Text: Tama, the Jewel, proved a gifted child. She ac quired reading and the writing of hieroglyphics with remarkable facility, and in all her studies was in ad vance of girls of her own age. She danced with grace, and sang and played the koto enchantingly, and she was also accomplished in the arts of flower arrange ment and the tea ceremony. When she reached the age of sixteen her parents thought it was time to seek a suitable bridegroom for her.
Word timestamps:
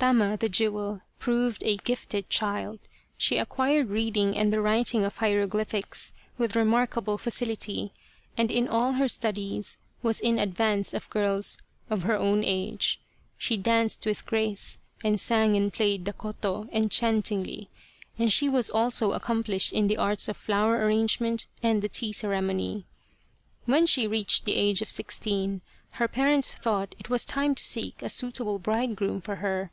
Tama, 0.00 0.38
the 0.38 0.48
Jewel, 0.48 1.02
proved 1.18 1.62
a 1.62 1.76
gifted 1.76 2.30
child. 2.30 2.78
She 3.18 3.36
ac 3.36 3.44
quired 3.50 3.90
reading 3.90 4.34
and 4.34 4.50
the 4.50 4.62
writing 4.62 5.04
of 5.04 5.18
hieroglyphics 5.18 6.14
with 6.38 6.56
remarkable 6.56 7.18
facility, 7.18 7.92
and 8.34 8.50
in 8.50 8.66
all 8.66 8.92
her 8.94 9.08
studies 9.08 9.76
was 10.02 10.18
in 10.18 10.38
ad 10.38 10.54
vance 10.54 10.94
of 10.94 11.10
girls 11.10 11.58
of 11.90 12.04
her 12.04 12.16
own 12.16 12.42
age. 12.44 12.98
She 13.36 13.58
danced 13.58 14.06
with 14.06 14.24
grace, 14.24 14.78
and 15.04 15.20
sang 15.20 15.54
and 15.54 15.70
played 15.70 16.06
the 16.06 16.14
koto 16.14 16.70
enchantingly, 16.72 17.68
and 18.18 18.32
she 18.32 18.48
was 18.48 18.70
also 18.70 19.12
accomplished 19.12 19.70
in 19.70 19.86
the 19.86 19.98
arts 19.98 20.28
of 20.28 20.36
flower 20.38 20.76
arrange 20.76 21.20
ment 21.20 21.46
and 21.62 21.82
the 21.82 21.90
tea 21.90 22.12
ceremony. 22.14 22.86
When 23.66 23.84
she 23.84 24.06
reached 24.06 24.46
the 24.46 24.54
age 24.56 24.80
of 24.80 24.88
sixteen 24.88 25.60
her 25.94 26.08
parents 26.08 26.54
thought 26.54 26.94
it 26.98 27.10
was 27.10 27.26
time 27.26 27.54
to 27.54 27.62
seek 27.62 28.02
a 28.02 28.08
suitable 28.08 28.58
bridegroom 28.58 29.20
for 29.20 29.36
her. 29.36 29.70